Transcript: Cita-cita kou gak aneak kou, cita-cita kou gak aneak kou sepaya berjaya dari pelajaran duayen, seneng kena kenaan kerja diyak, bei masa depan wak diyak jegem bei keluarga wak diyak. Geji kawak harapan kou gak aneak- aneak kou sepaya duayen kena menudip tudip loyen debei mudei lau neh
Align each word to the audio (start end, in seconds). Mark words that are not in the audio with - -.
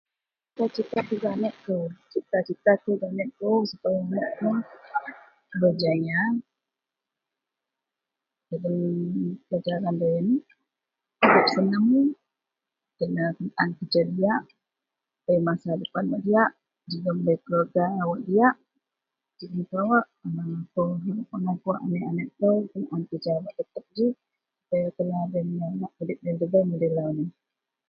Cita-cita 0.55 0.99
kou 1.07 1.17
gak 1.21 1.31
aneak 1.35 1.55
kou, 1.65 1.83
cita-cita 2.11 2.71
kou 2.81 2.93
gak 2.99 3.11
aneak 3.13 3.29
kou 3.39 3.59
sepaya 3.69 4.01
berjaya 5.61 6.21
dari 8.49 8.85
pelajaran 9.45 9.95
duayen, 10.01 10.27
seneng 11.53 11.87
kena 12.97 13.25
kenaan 13.37 13.69
kerja 13.77 14.01
diyak, 14.17 14.41
bei 15.25 15.39
masa 15.47 15.69
depan 15.83 16.03
wak 16.11 16.21
diyak 16.25 16.51
jegem 16.89 17.17
bei 17.25 17.37
keluarga 17.43 17.85
wak 18.09 18.21
diyak. 18.27 18.55
Geji 19.37 19.61
kawak 19.71 20.05
harapan 20.21 20.49
kou 20.73 20.87
gak 21.69 21.83
aneak- 21.85 22.05
aneak 22.09 22.29
kou 22.39 22.57
sepaya 22.71 23.07
duayen 23.09 24.95
kena 24.97 25.19
menudip 25.31 25.91
tudip 25.97 26.17
loyen 26.23 26.37
debei 26.41 26.65
mudei 26.69 26.91
lau 26.97 27.09
neh 27.17 27.31